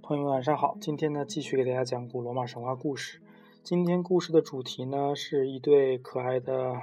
[0.00, 3.20] 朋友们晚上好，今天呢继续给大家讲古罗马神话故事。
[3.62, 6.80] 今天故事的主题呢是一对可爱的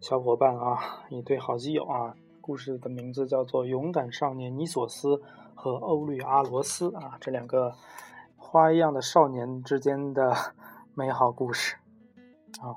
[0.00, 2.16] 小伙伴啊，一对好基友啊。
[2.40, 5.22] 故事的名字叫做《勇敢少年尼索斯
[5.54, 7.72] 和欧律阿罗斯》啊，这两个
[8.36, 10.34] 花一样的少年之间的
[10.94, 11.76] 美好故事
[12.60, 12.74] 啊。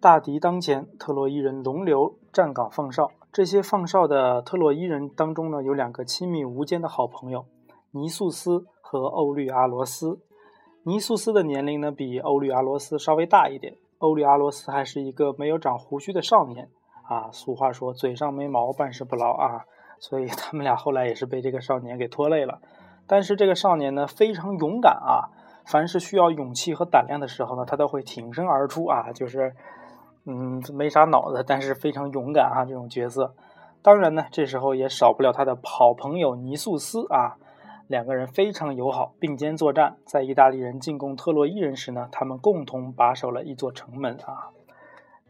[0.00, 3.10] 大敌当前，特洛伊人轮流站岗放哨。
[3.32, 7.46] 这些放哨的特洛伊人当中呢，有两个亲密无间的好朋友，
[7.90, 10.20] 尼素斯和欧律阿罗斯。
[10.84, 13.76] 尼素斯的年龄呢，比欧律阿罗斯稍微大一点。
[13.98, 16.68] 欧律阿罗斯还是一个没有长胡须的少年
[17.02, 17.30] 啊。
[17.32, 19.64] 俗话说，嘴上没毛，办事不牢啊。
[19.98, 22.60] 所以他们俩后来也是被这个少年给拖累了。
[23.08, 25.34] 但是这个少年呢，非常勇敢啊。
[25.66, 29.56] 凡是需要勇气和胆量的时候呢，他都会挺身而出啊，就是。
[30.24, 33.34] 嗯，没啥脑子，但是非常勇敢哈，这种角色。
[33.80, 37.36] 当然呢，这时候也少不了他的好朋友尼素斯啊，
[37.86, 39.96] 两个人非常友好，并肩作战。
[40.04, 44.50] 在意大利人进攻特洛伊人时呢，他们共同把守了一座城门啊。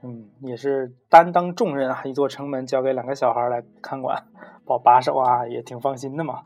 [0.03, 4.25] 嗯，也是担当重任啊，一座城门交给两个小孩来看管、
[4.65, 6.43] 保把守啊，也挺放心的嘛。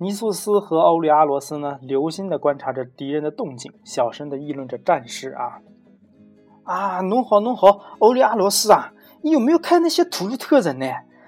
[0.00, 5.60] 尼素斯和欧利阿罗斯呢，留心的观察着敌人的动静，小声的议论着战事啊。
[6.64, 10.86] 啊，侬好侬好，欧利阿罗斯啊，你有没有看那些土鲁特人呢？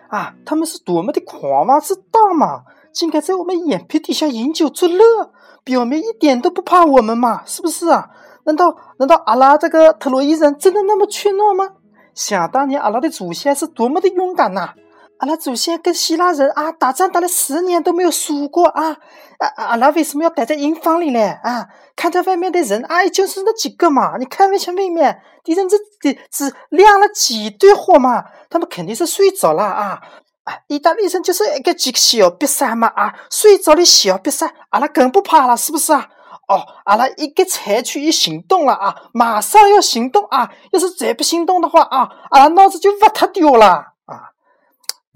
[0.09, 5.33] 啊，他们是多么的狂妄自大嘛，竟敢在我们眼皮底下饮酒作乐，
[5.65, 8.11] 表面一点都不怕我们嘛，是不是啊？
[8.45, 11.73] 难道难道阿拉这个特洛伊人真的那么怯懦吗？
[12.15, 14.73] 想当年阿拉的祖先是多么的勇敢呐！
[15.19, 18.91] 阿拉祖先跟希腊人啊打仗打了十年都没有输过啊！
[19.39, 21.39] 啊阿拉为什么要待在营房里嘞？
[21.43, 24.17] 啊，看在外面的人啊，就是那几个嘛。
[24.19, 30.01] 你看一下外面，敌人这只只亮了几堆火嘛，他们肯定是睡着了啊！
[30.45, 36.09] 啊，意大利人就是一个几个小瘪三嘛啊，睡着的小瘪三，阿拉更不怕了，是不是啊？
[36.49, 40.53] 哦，阿拉一个采取一行动了啊，马上要行动啊！
[40.73, 43.96] 要是再不行动的话啊，阿拉脑子就挖他掉了。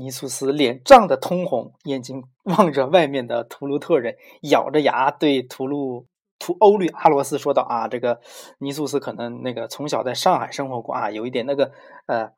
[0.01, 6.07] 尼苏斯脸涨得通红，眼睛望着外面的图卢特人，咬着牙对图卢
[6.39, 8.19] 图欧律阿罗斯说道：“啊，这个
[8.61, 11.71] 尼苏斯可能那个从小在上海生活过啊，有一点那个
[12.07, 12.31] 呃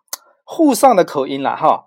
[0.43, 1.87] 沪上的口音了哈。”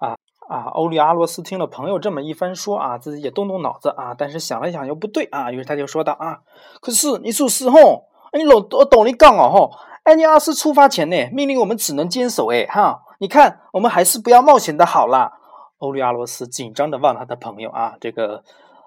[0.00, 0.16] 啊
[0.48, 6.40] 啊，欧律阿罗斯听了朋友这么一番说啊，自己也动动脑子啊，但是想了想又不对啊，于是他就说道：“啊，
[6.80, 9.72] 可是尼苏斯吼，你老我懂你讲哦吼，
[10.04, 15.30] 安尼阿斯出发前呢，命令我们只能坚守哎哈。”你看，我们还是不要冒险的好了。
[15.78, 18.42] 欧里阿罗斯紧张的望他的朋友啊，这个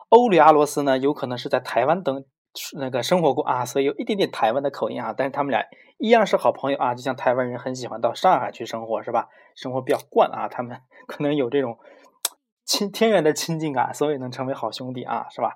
[0.09, 2.25] 欧里阿罗斯呢，有可能是在台湾等
[2.77, 5.13] 那个生活过啊，所以有一点点台湾的口音啊。
[5.15, 5.63] 但是他们俩
[5.99, 9.29] 一样是好朋友啊，就像台湾人很喜欢到上海去生活是吧？
[9.55, 11.77] 生活比较惯啊，他们 可能有这种
[12.65, 15.53] 亲天然的亲近感，所以能成为好兄弟啊，是吧？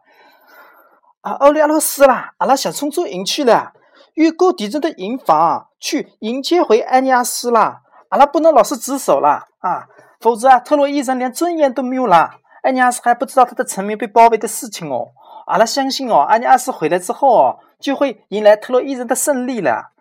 [1.20, 3.74] 啊，欧里阿罗斯啦，阿拉想冲出营去了，
[4.14, 7.82] 越过敌人的营房去迎接回安尼亚斯啦。
[8.10, 9.88] 阿拉不能老是自首了啊，
[10.20, 12.32] 否则啊，特洛伊人连尊严都没有了。
[12.64, 15.12] 安尼阿斯还不知道他的城民被包围的事情哦。
[15.46, 19.92] 阿拉相信哦，安尼阿斯回来之后哦，就会迎来特洛伊人的胜利了。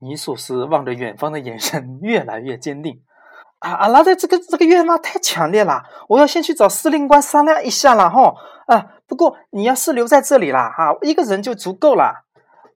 [0.00, 3.00] 尼索斯望着远方的眼神越来越坚定。
[3.60, 8.34] 啊，阿拉的这个这个愿望太强烈了，我要先去找司令官商量一下了哈。
[8.66, 12.24] 啊，不过你要是留在这里了哈，一个人就足够了。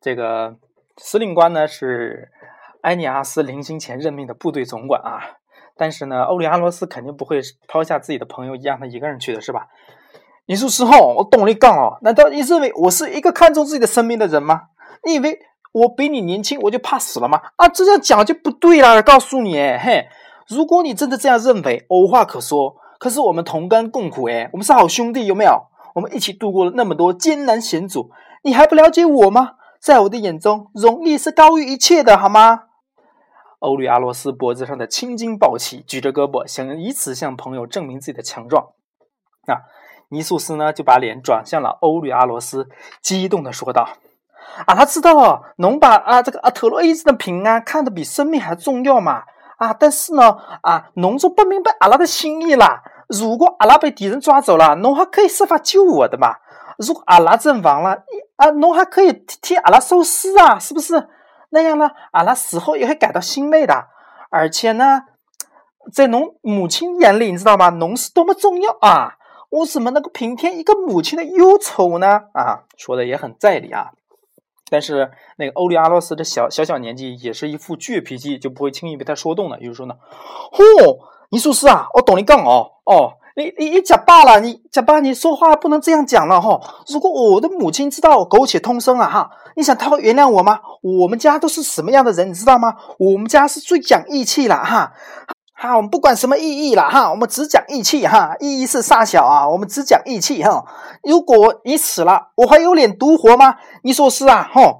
[0.00, 0.56] 这个
[0.96, 2.30] 司令官呢是。
[2.84, 5.40] 埃尼阿斯临行前任命的部队总管啊，
[5.74, 9.68] 但是呢，欧里阿罗斯肯定不会抛下自己的朋友，让他一个人去的，是吧？
[10.46, 11.98] 你说实话，我懂你杠哦。
[12.02, 14.64] 难道你认为我是一个看重自己的生命的人吗？
[15.02, 15.38] 你以为
[15.72, 17.40] 我比你年轻，我就怕死了吗？
[17.56, 19.02] 啊，这样讲就不对了。
[19.02, 20.06] 告诉你，嘿，
[20.46, 22.76] 如果你真的这样认为，无话可说。
[22.98, 25.68] 可是我们同甘共苦，哎，我们是好兄弟，有没有？
[25.94, 28.10] 我们一起度过了那么多艰难险阻，
[28.42, 29.52] 你还不了解我吗？
[29.80, 32.64] 在我的眼中，荣誉是高于一切的，好吗？
[33.64, 38.62] 欧律阿罗斯脖子上的青筋暴起，举着胳膊，想以此向朋友证明自己的强壮。
[39.46, 39.64] 啊，
[40.10, 42.68] 尼素斯呢，就把脸转向了欧律阿罗斯，
[43.00, 43.88] 激动的说道
[44.66, 49.22] ：“啊，他知道，侬把啊这个啊特洛伊人的平安看得比生命还重要嘛？
[49.56, 52.82] 啊，但是呢，啊，侬就不明白阿拉的心意啦。
[53.08, 56.36] 如果阿拉被敌人抓走了，侬还可以设法救我的嘛。
[56.78, 58.02] 如果阿拉阵亡了，
[58.36, 61.08] 啊，侬还可以替阿拉收尸啊，是不是？”
[61.54, 63.86] 那样呢，阿拉死后也会感到欣慰的。
[64.28, 65.04] 而且呢，
[65.92, 67.70] 在侬母亲眼里，你知道吗？
[67.70, 69.16] 侬是多么重要啊！
[69.50, 72.24] 我怎么能够平添一个母亲的忧愁呢？
[72.32, 73.92] 啊，说的也很在理啊。
[74.68, 79.56] 但是那个欧利阿洛斯的小小小年纪也是一副倔脾气，就不会轻易被他说动的。
[79.60, 79.94] 也就是说呢，
[80.52, 80.98] 嚯，
[81.30, 83.14] 尼苏斯啊，我懂你讲哦，哦。
[83.36, 86.60] 你你你假爸了，你假爸，你说话不能这样讲了哈！
[86.86, 90.60] 如果我的母亲知道苟且偷生啊哈，你想她会原谅我吗？
[90.82, 92.76] 我们家都是什么样的人，你知道吗？
[92.96, 94.92] 我们家是最讲义气了哈！
[95.52, 99.48] 哈，我们不管什么意义了哈，我们只讲义气哈，意义是啥小啊？
[99.48, 100.64] 我们只讲义气哈！
[101.02, 103.56] 如果你死了，我还有脸独活吗？
[103.82, 104.48] 你说是啊？
[104.54, 104.78] 哈！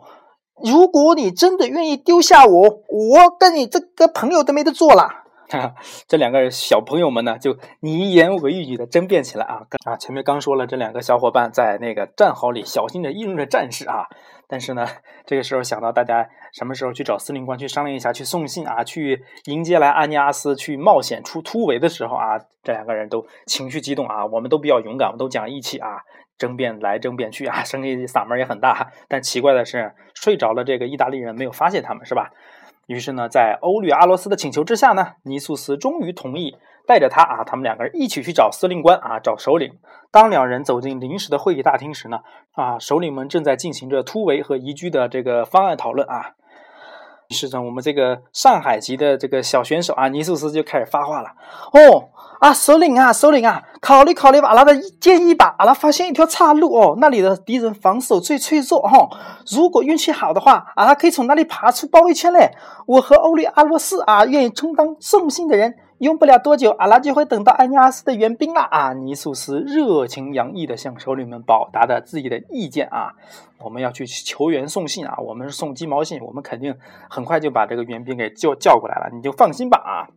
[0.63, 5.24] 如果你真的愿意丢下我，我跟你这个朋友都没得做了。
[6.09, 9.63] 这两个小朋友们呢，就你一言我一语的争辩起来啊！
[9.85, 14.07] 啊，前面刚说了，这两个小伙伴在那个战壕里小心的议论着战事啊。
[14.47, 14.87] 但是呢，
[15.25, 24.27] 这个时候想到大家什么时候去找司令官去商量一下，去送信啊，去迎接来安尼阿斯去冒险出突围的时候啊，这两个人都情绪激动啊。
[24.27, 26.03] 我们都比较勇敢，我们都讲义气啊，
[26.37, 28.93] 争辩来争辩去啊， 声音嗓门也很大。
[29.09, 32.31] 但奇怪的是，睡着了这个意大利人没有发现他们，是吧？
[32.87, 39.79] 于是呢，在欧律阿罗斯的请求之下呢，尼苏斯终于同意带着他啊，他们两个人一起去找司令官啊，找首领。
[40.11, 42.21] 当两人走进临时的会议大厅时呢，
[42.53, 46.35] 啊，首领们正在进行着突围和移居的这个方案讨论啊。
[47.35, 51.29] 是呢，我们这个上海籍的这个小选手啊，尼苏斯就开始发话了。
[51.73, 52.09] 哦，
[52.41, 55.57] 啊，首领啊，首领啊，考虑考虑阿拉的建议吧。
[55.59, 59.11] 阿拉发现一条岔路哦，那里的敌人防守最脆弱哦。
[59.51, 62.53] 如果运气好的话，阿拉可以从那里爬出包围圈嘞。
[62.87, 65.75] 我和欧利阿洛斯啊，愿意充当送信的人。
[65.99, 68.93] 用不了多久，阿拉就会等到安尼阿斯的援兵了啊！
[68.93, 73.13] 尼素斯热情洋溢地向首领们表达的自己的意见啊！
[73.59, 75.17] 我们要去求援送信啊！
[75.19, 76.77] 我们是送鸡毛信，我们肯定
[77.09, 80.11] 很快就把这个援兵给叫叫过来了，你就放心吧啊！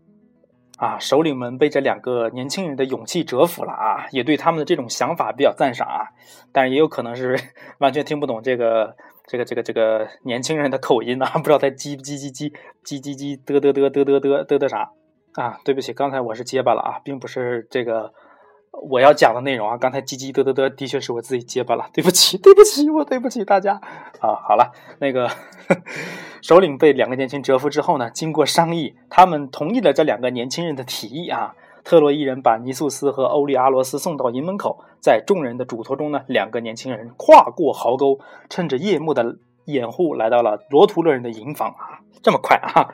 [0.77, 6.09] 啊，首领们被这两个年轻人的勇气折服了啊，也对他们的这种想法比较赞赏啊，
[6.51, 7.39] 但也有可能是
[7.77, 8.95] 完全听不懂这个
[9.27, 12.51] 这个这个这个年轻人的口音啊，不知道在叽叽叽叽
[12.83, 14.89] 叽叽叽嘚嘚嘚嘚嘚嘚嘚嘚啥。
[15.37, 18.11] 啊，对不起，刚才我是结巴了啊，并不是这个
[18.89, 19.77] 我要讲的内容啊。
[19.77, 23.79] 刚才叽叽嘚嘚嘚，的确是我自己结巴了，对不起，对不起，我对不起大家
[24.19, 24.33] 啊。
[24.47, 25.29] 好了，那个
[26.41, 31.53] 首领被两个年轻人折服之后呢，经过商议，他们同意了这两个年轻人的提议啊。
[31.83, 38.19] 特洛伊人把尼素斯和欧利阿罗斯送到营门口，在众人的嘱托中呢，两个年轻人跨过壕沟，
[38.49, 42.01] 趁着夜幕的掩护，来到了罗图勒人的营房啊。
[42.21, 42.91] 这么快啊！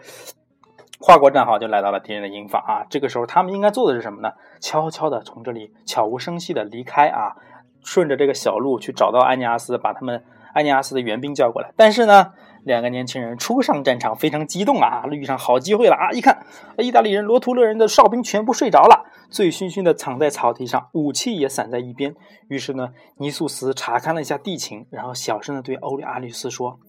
[1.05, 2.87] 跨过战壕就来到了敌人的营房啊！
[2.89, 4.31] 这个时候他们应该做的是什么呢？
[4.61, 7.35] 悄悄的从这里悄无声息的离开啊，
[7.83, 10.23] 顺着这个小路去找到安尼阿斯，把他们
[10.53, 11.73] 安尼阿斯的援兵叫过来。
[11.75, 12.31] 但是呢，
[12.63, 16.09] 两个年轻人初上战场非常激动啊，遇上好机会了啊！
[16.13, 16.45] 一看，
[16.77, 22.15] 意大利人罗图勒人的哨兵全部睡着了，醉醺醺的躺在草地上，武器也散在一边。
[22.47, 26.79] 于是呢，尼素斯查看了一下地形，然后小声的对欧里阿律斯说：“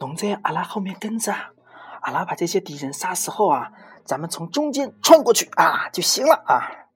[0.00, 1.34] 龙在阿拉后面跟着。”
[2.02, 3.72] 阿拉把这些敌人杀死后啊，
[4.04, 6.88] 咱们从中间穿过去啊就行了啊！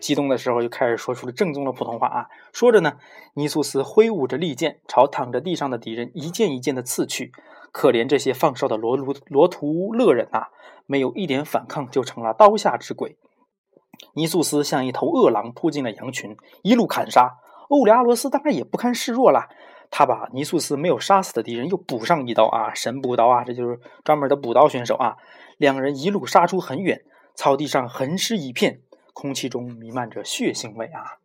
[0.00, 2.26] 激动的时候就开始说出了正宗的普通话啊。
[2.52, 2.98] 说着呢，
[3.34, 7.32] 尼苏斯挥舞着利剑，朝躺着地上的敌人一件一件的刺去。
[7.72, 10.48] 可怜这些放哨的罗卢罗图勒人呐，
[10.86, 13.16] 没有一点反抗就成了刀下之鬼。
[14.14, 17.36] 尼苏斯像一头饿狼扑进了羊群，一路砍杀。
[17.68, 19.48] 欧里阿罗斯当然也不堪示弱了。
[19.90, 25.16] 他把尼素斯没有杀死的敌人又补上一刀啊，神补刀啊，这就是专门的补刀选手啊。
[25.58, 27.02] 两人一路杀出很远，
[27.34, 28.80] 草地上横尸一片，
[29.12, 31.18] 空气中弥漫着血腥味啊。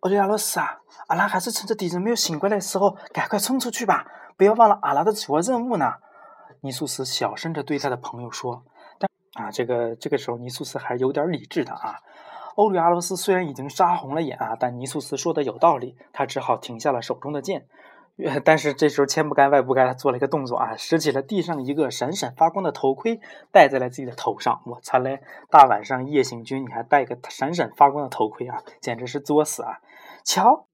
[0.00, 5.94] 欧利亚罗斯啊，阿拉还是趁着敌人没有醒过来的时候，赶快冲出去吧，不要忘了阿拉的主要任务呢。
[6.60, 8.64] 尼素斯小声的对他的朋友说。
[8.98, 9.08] 但
[9.44, 12.00] 啊，这个这个时候尼素斯还有点理智的啊。
[12.56, 17.66] 欧里阿罗斯虽然已经杀红了眼啊，但尼苏斯说的有道理，他只好停下了手中的剑。
[18.44, 23.18] 但是这时候千不该万不该，他做了一个动作啊，拾起了地上一个闪闪发光的头盔，
[23.50, 24.62] 戴在了自己的头上。
[24.66, 25.20] 我擦嘞！
[25.50, 29.80] 大晚上夜行军，你还戴个闪闪发光的头盔啊，简直是作死啊！
[30.22, 30.66] 瞧，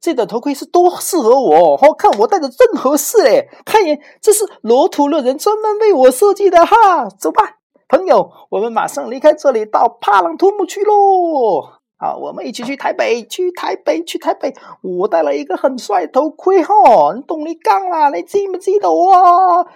[0.00, 3.48] 这顶头盔是多适合我，好看我戴着正合适嘞。
[3.64, 7.08] 看一眼，这是罗图勒人专门为我设计的哈。
[7.08, 7.57] 走吧。
[7.88, 11.72] 朋友，我们马上离开这里，到帕朗图姆去喽！
[11.96, 14.54] 啊，我们一起去台北，去台北，去台北！
[14.82, 16.74] 我戴了一个很帅头盔哈，
[17.16, 19.66] 你懂你讲啦，你记不记得我？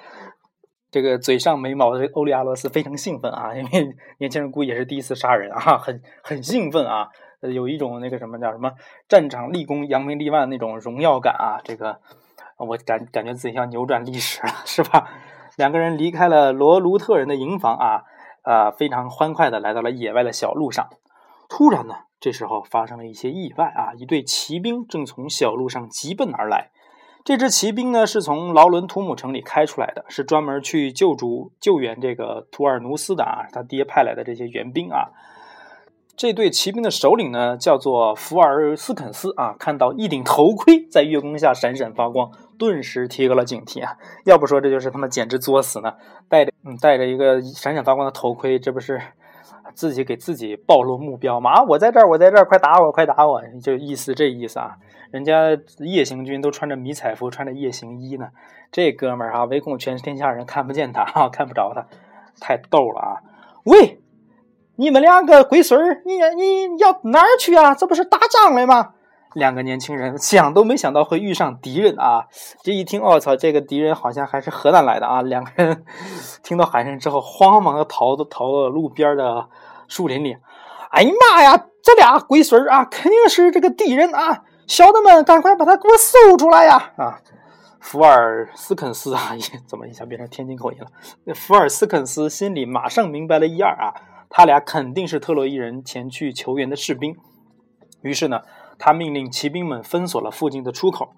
[0.91, 7.09] 这个嘴上没毛的欧利阿罗斯非常兴奋啊，因为年轻人估计也是第一次杀人啊， 很很兴奋啊，
[7.41, 8.71] 有一种那个什么叫什么
[9.09, 11.59] 战场立功、扬名立万那种荣耀感啊！
[11.65, 11.99] 这个
[12.59, 15.09] 我感感觉自己要扭转历史了，是吧？
[15.57, 18.03] 两个人离开了罗卢特人的营房啊，
[18.45, 20.89] 呃，非常欢快的来到了野外的小路上。
[21.49, 23.93] 突然呢，这时候发生了一些意外啊！
[23.99, 26.71] 一队骑兵正从小路上疾奔而来。
[27.25, 35.11] 这支骑兵呢，是从劳伦图姆城里开出来的，是专门去救助、救援这个图尔努斯的啊，他爹派来的这些援兵啊。
[36.17, 39.55] 这队骑兵的首领呢，叫做福尔斯肯斯啊。
[39.59, 42.31] 看到一顶头盔在月光下闪闪发光，
[42.63, 43.97] 顿时提高了警惕啊。
[44.25, 45.95] 要不说这就是他们简直作死呢，
[46.29, 49.01] 戴着嗯戴着一个闪闪发光的头盔，这不是
[49.75, 51.51] 自己给自己暴露目标吗？
[51.51, 53.43] 啊，我在这儿，我在这儿，快打我，快打我！
[53.61, 54.77] 就意思这意思啊。
[55.11, 58.29] 人家夜行军都穿着迷彩服，穿着夜行衣呢。
[58.71, 61.87] 这哥们儿啊，唯恐全天下人看不见他啊，看不着他，
[62.41, 63.21] 太逗了啊！
[63.65, 63.99] 喂！
[64.77, 67.75] 你们两个龟孙儿，你你要哪儿去啊？
[67.75, 68.95] 这不是打仗来吗？
[69.35, 72.27] 两个年轻人 想都没想到会遇上敌人啊！
[72.63, 75.23] 这一听，我操，这个敌人好像还是河南来的啊！
[75.23, 75.85] 两个人
[76.43, 79.49] 听到喊声之后，慌忙的逃到逃到路边的
[79.89, 80.37] 树林里。
[80.91, 84.45] 哎呀妈呀，这俩龟孙儿啊，肯定是这个敌人啊！
[84.67, 86.93] 小的们，赶快把他给我搜出来呀！
[86.97, 87.21] 啊，
[87.81, 89.33] 福尔斯肯斯啊，
[89.67, 91.35] 怎么一下变成天津口音了？
[91.35, 93.95] 福尔斯肯斯心里马上明白了一二啊！
[94.35, 97.15] 他俩肯定是特洛伊人前去求援的士兵，
[98.01, 98.41] 于是呢，
[98.85, 101.11] 他命令骑兵们封锁了附近的出口。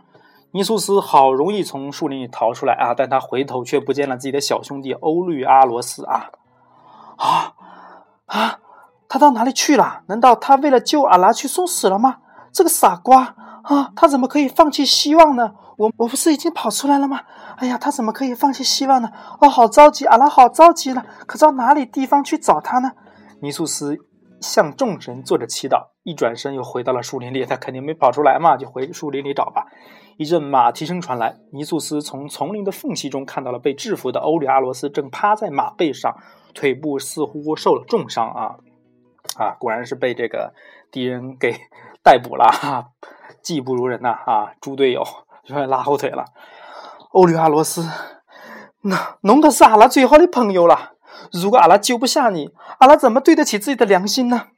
[0.50, 6.28] 尼苏斯好容易从树林里逃出来啊，但他回头却不见了自己的小兄弟欧律阿罗斯啊
[7.16, 7.54] 啊
[8.26, 8.58] 啊！
[9.08, 10.02] 他到哪里去了？
[10.08, 12.18] 难道他为了救阿拉去送死了吗？
[12.52, 13.92] 这个傻瓜啊！
[13.96, 15.54] 他怎么可以放弃希望呢？
[15.78, 17.22] 我我不是已经跑出来了吗？
[17.56, 19.10] 哎呀，他怎么可以放弃希望呢？
[19.40, 22.92] 哦，好着急，阿拉好着急了，可到哪里地方去找他呢？
[23.40, 23.96] 尼苏斯
[24.38, 27.44] 向众神做着祈祷，一转身又回到了树林里。
[27.44, 29.66] 他肯定没跑出来嘛，就回树林里找吧。
[30.16, 36.16] 一阵马蹄声传来，尼苏斯从丛林的缝隙中看到了被制服的欧里阿罗斯，正趴在马背上，
[36.54, 38.54] 腿部似乎受了重伤啊
[39.36, 39.56] 啊！
[39.58, 40.54] 果然是被这个
[40.92, 41.56] 敌人给
[42.04, 42.90] 逮捕了哈，
[43.42, 44.52] 技不如人呐啊！
[44.60, 45.02] 猪队友
[45.46, 46.26] 有点拉后腿了。
[47.10, 47.88] 欧里阿罗斯，
[48.82, 50.92] 那侬可是阿拉最好的朋友了。
[51.32, 54.48] 如果阿拉救不下你，阿拉怎么对得起自己的良心呢？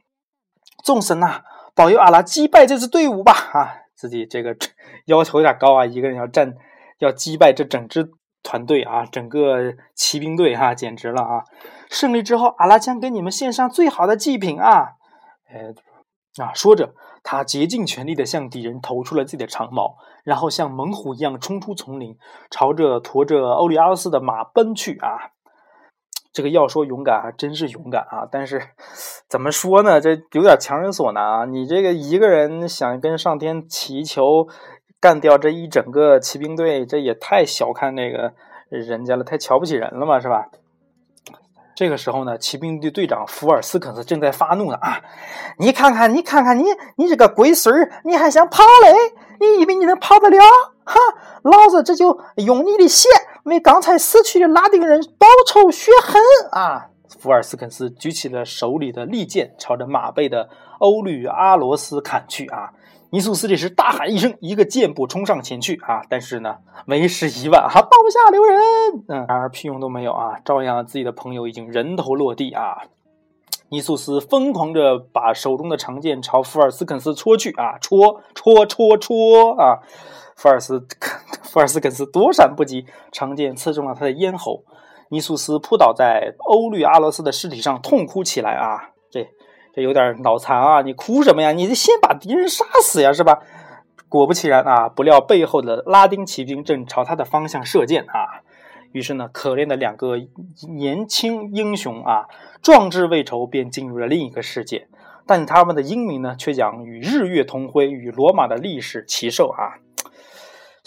[0.86, 1.42] 众神呐，
[1.74, 3.32] 保佑阿拉击败这支队伍吧！
[3.32, 4.56] 啊，自己这个
[5.06, 6.54] 要求有点高啊，一个人要战，
[7.00, 8.08] 要击败这整支
[8.44, 11.42] 团队啊，整个骑兵队哈，简直了啊！
[11.90, 14.92] 胜利之后，阿拉将给你们献上最好的祭品啊！
[15.50, 15.74] 哎，
[16.40, 22.16] 啊，说着，他竭尽全力的向敌人投出了自己的长矛，然后像猛虎一样冲出丛林，
[22.48, 25.34] 朝着驮着欧里阿斯的马奔去啊！
[26.36, 28.28] 这个要说勇敢还真是勇敢啊！
[28.30, 28.60] 但是
[29.26, 29.98] 怎么说呢？
[29.98, 31.44] 这有点强人所难啊！
[31.46, 34.46] 你这个一个人想跟上天祈求
[35.00, 38.34] 干掉这一整个骑兵队，这也太小看那个
[38.68, 40.48] 人家了，太瞧不起人了嘛，是吧？
[41.74, 45.00] 这个时候呢，骑兵队队长福尔斯肯斯正在发怒呢啊！
[45.58, 46.64] 你看看，你看看你，
[46.96, 48.92] 你这个龟孙儿，你还想跑嘞？
[49.40, 50.38] 你以为你能跑得了？
[50.84, 51.00] 哈！
[51.44, 53.08] 老子这就用你的血！
[53.46, 56.88] 为刚才死去的拉丁人报仇雪恨啊！
[57.08, 60.48] 福尔斯肯斯举起了手里的利剑，朝着马背的
[60.80, 62.72] 欧律阿罗斯砍去啊！
[63.10, 66.02] 尼苏斯这时大喊一声，一个箭步冲上前去啊！
[66.08, 68.60] 但是呢，为时已晚，哈，刀下留人，
[69.06, 70.40] 嗯，然而屁用都没有啊！
[70.44, 72.82] 照样自己的朋友已经人头落地啊！
[73.68, 77.78] 尼苏斯疯狂着把手中的长剑朝福尔斯肯斯戳去啊！
[77.80, 79.78] 戳戳戳戳啊！
[80.36, 80.86] 福尔斯
[81.42, 84.64] 福尔斯肯斯躲闪不及，长剑刺中了他的咽喉。
[85.08, 88.90] 尼苏斯扑倒在欧律阿罗斯的尸体上，痛哭起来啊！
[89.10, 89.28] 这
[89.72, 90.82] 这有点脑残啊！
[90.82, 91.52] 你哭什么呀？
[91.52, 93.40] 你得先把敌人杀死呀，是吧？
[94.08, 94.88] 果不其然啊！
[94.88, 98.42] 不料背后的拉丁骑兵正朝他的方向射箭啊！
[98.92, 100.16] 于是呢，可怜的两个
[100.76, 102.26] 年轻英雄啊，
[102.60, 104.88] 壮志未酬便进入了另一个世界。
[105.24, 109.78] 但他们的英名呢，却将与日月同辉，与罗马的历史齐寿啊！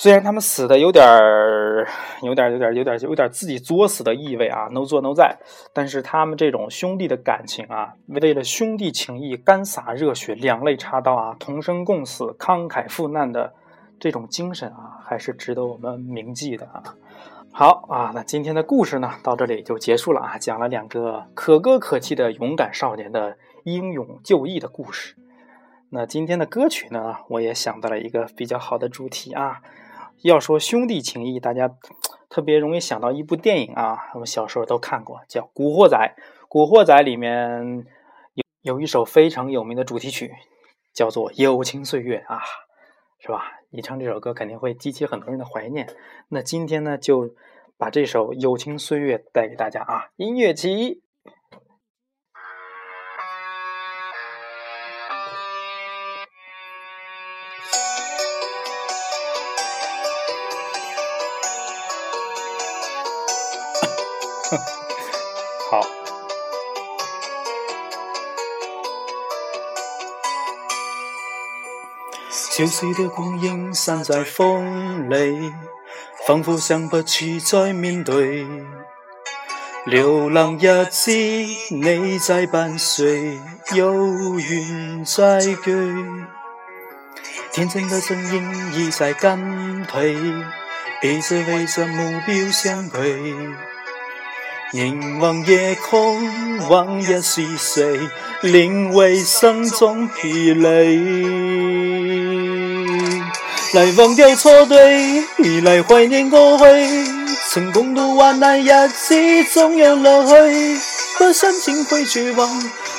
[0.01, 1.85] 虽然他们死的有点儿，
[2.21, 5.37] 有点儿，有点儿，有点儿，有点自己作死的意味啊，no 作 no 在，
[5.73, 13.53] 但是他们这种兄弟的感情啊，为了兄弟情谊，干洒热血，两肋插刀啊，同生共死，慷慨赴难的
[13.99, 16.81] 这种精神啊，还是值得我们铭记的啊。
[17.51, 25.17] 好啊，那今天的故事呢，到这里就结束了啊，讲了两个可歌可泣的勇敢少年的英勇就义的故事。
[25.89, 29.59] 那今天的歌曲呢，我也想到了一个比较好的主题啊。
[30.21, 31.75] 要说兄弟情谊，大家
[32.29, 35.97] 特别容易想到一部电影啊，我们小时候都看过，叫《古惑仔》。
[36.47, 37.85] 《古惑仔》里面
[38.33, 40.33] 有有一首非常有名的主题曲，
[40.93, 42.41] 叫做《友情岁月》啊，
[43.19, 43.59] 是吧？
[43.69, 45.88] 你唱这首歌，肯定会激起很多人的怀念。
[46.29, 47.35] 那今天呢，就
[47.77, 51.01] 把这首《友情岁月》带给大家啊，音乐起。
[72.59, 75.53] 消失的光影散在风里，
[76.27, 78.45] 仿佛想不起再面对。
[79.85, 83.39] 流浪日子，你在伴随，
[83.73, 85.71] 有缘再聚。
[87.53, 90.17] 天真的声音已在减退，
[90.99, 93.21] 彼此为着目标相陪。
[94.73, 98.01] 凝望夜空，往日是谁，
[98.41, 101.48] 令为生中疲累？
[103.73, 105.23] 来忘掉错对，
[105.61, 106.65] 来怀念过去。
[107.51, 110.79] 曾共度患难日子，总有乐趣。
[111.19, 112.49] 不相信会绝望，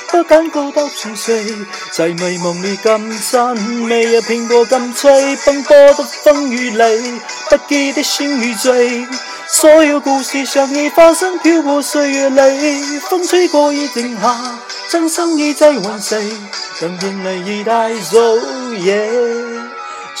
[0.09, 1.43] 不敢高到沉睡。
[1.91, 9.05] 在迷梦里感赞，每日拼搏干脆，奔波的风雨里，不羁的心与醉。
[9.49, 14.57] 所有故事像已发生，漂泊岁月里，风吹过已静下，
[14.89, 16.23] 掌声已在万岁，
[16.79, 18.37] 让眼泪已带走
[18.77, 19.60] 夜。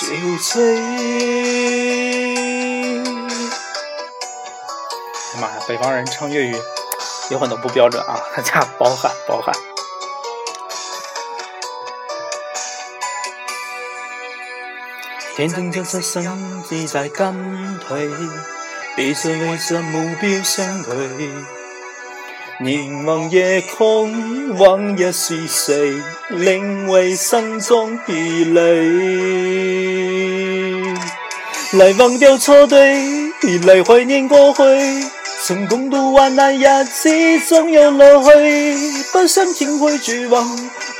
[0.01, 0.07] 酒
[0.41, 0.79] 醉。
[5.33, 6.55] 哎妈呀，北方人唱粤语
[7.29, 9.53] 有很多不标准啊，大家包涵包涵。
[15.35, 18.09] 天真的这生意在减退，
[18.95, 21.29] 彼此为着目标相对。
[22.59, 29.90] 凝望夜空，往日是谁，令为心中疲累？
[31.73, 33.31] 来忘掉错对，
[33.65, 34.61] 来怀念过去。
[35.43, 37.09] 曾共度患难日子，
[37.47, 39.03] 总有乐趣。
[39.13, 40.45] 不想听会绝望，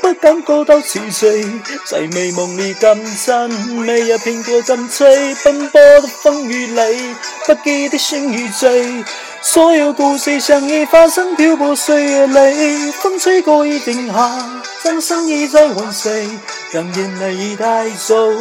[0.02, 1.46] 不敢高到憔悴，
[1.86, 9.04] 在美梦里感赞，每日拼搏干脆，奔波的风雨里，不羁的心与醉。
[9.42, 16.30] 所有故事像已发生，漂泊岁月里，风吹过已定下，掌声已在万岁，
[16.72, 18.32] 让眼泪已带走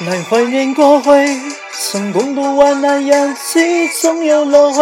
[0.05, 1.09] 来怀念过去，
[1.71, 3.59] 曾共度患难日子，
[4.01, 4.79] 总有乐趣。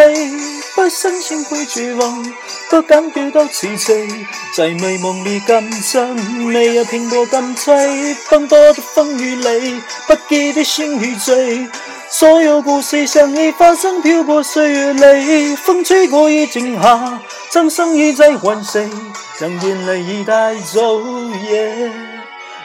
[0.75, 2.25] 不相信会绝望，
[2.73, 4.25] 不敢跌到憔悴，
[4.57, 6.15] 在美梦里感真，
[6.47, 11.69] 每日拼搏干脆，奔波的风雨里，不羁的心与醉。
[12.09, 18.89] 所有故事像已发生，漂泊岁月里，风吹过已静下，掌声已在万岁，
[19.37, 21.91] 让眼泪已带走夜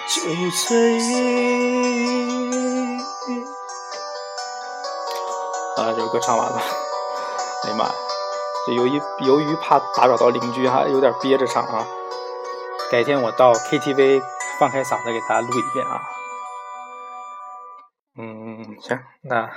[0.08, 0.98] 憔悴。
[5.76, 6.62] 啊，这首歌唱完了。
[7.64, 7.94] 哎呀妈呀，
[8.74, 11.86] 由于由于怕打扰到邻居哈，有点憋着唱啊。
[12.90, 14.22] 改天我到 KTV
[14.58, 16.00] 放开嗓子给大家录一遍啊。
[18.16, 19.50] 嗯，行，那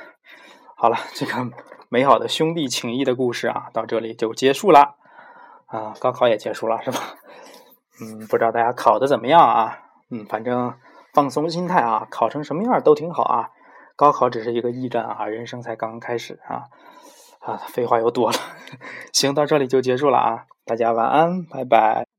[0.75, 1.49] 好了，这个
[1.89, 4.95] 美好的兄弟情谊的故事啊，到这里就结束了
[5.67, 5.93] 啊。
[5.99, 6.99] 高考也结束了是吧？
[8.01, 9.79] 嗯，不知道大家考的怎么样啊？
[10.09, 10.73] 嗯，反正
[11.13, 13.49] 放松心态啊，考成什么样都挺好啊。
[13.95, 16.65] 高考只是一个驿站啊，人生才刚刚开始啊！
[17.39, 18.37] 啊，废话又多了，
[19.13, 22.10] 行，到这里就结束了啊，大家晚安，拜拜。